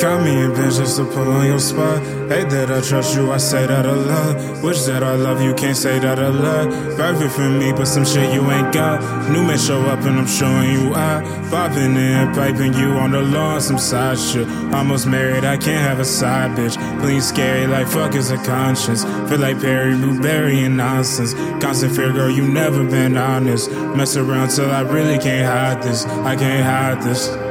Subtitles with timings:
[0.00, 2.02] Got me in bench just to pull on your spot.
[2.30, 4.62] Hate that I trust you, I say that a lot.
[4.64, 6.70] Wish that I love you, can't say that a lot.
[6.96, 9.02] Perfect for me, but some shit you ain't got.
[9.28, 11.22] New man show up and I'm showing you out.
[11.50, 14.48] Popping in, piping you on the lawn, some side shit.
[14.72, 16.76] Almost married, I can't have a side bitch.
[17.02, 19.04] Clean scary, like fuck is a conscience.
[19.28, 21.34] Feel like Perry Blueberry and nonsense.
[21.62, 23.70] Constant fear, girl, you never been honest.
[23.70, 26.06] Mess around till I really can't hide this.
[26.06, 27.49] I can't hide this.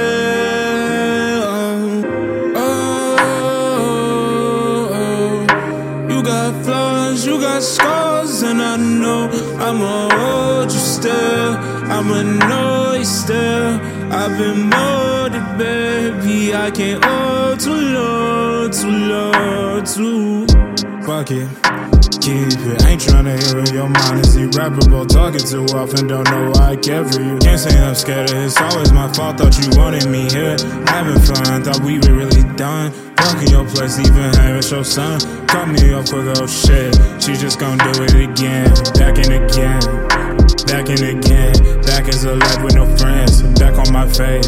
[2.55, 6.07] Oh, oh, oh.
[6.09, 11.57] You got flaws, you got scars, and I know I'ma hold you still.
[11.95, 13.81] I'ma know you still.
[14.09, 16.55] I've been molded, baby.
[16.55, 20.47] I can't hold too long, too long, too.
[21.05, 21.74] Fuck it
[22.21, 22.83] keep it.
[22.85, 25.05] Ain't tryna hear it, your mind is irreparable.
[25.05, 27.37] Talking too often, don't know why I care for you.
[27.39, 29.37] Can't say I'm scared of it, it's always my fault.
[29.37, 30.57] Thought you wanted me here.
[30.87, 32.91] Having fun, thought we were really done.
[33.17, 35.19] Fucking your place, even having your son.
[35.47, 36.93] Cut me off quick, oh shit.
[37.21, 38.69] She just gon' do it again.
[38.93, 39.81] Back and again.
[40.67, 41.81] Back and again.
[41.81, 43.41] Back as alive with no friends.
[43.59, 44.47] Back on my face.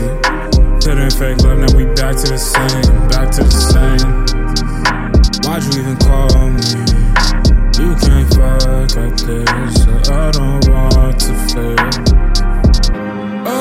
[0.86, 3.10] Couldn't fake love, now we back to the same.
[3.10, 4.28] Back to the same.
[5.44, 7.17] Why'd you even call me?
[9.28, 11.75] This, so I don't want to fail.
[13.45, 13.52] Oh,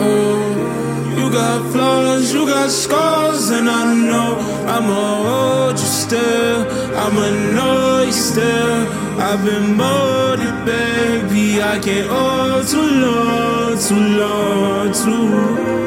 [0.00, 6.64] oh, you got flaws, you got scars, and I know I'ma hold you still.
[6.96, 8.88] I'ma know you still.
[9.20, 11.60] I've been molded, baby.
[11.60, 15.83] I can't hold too long, too long, too.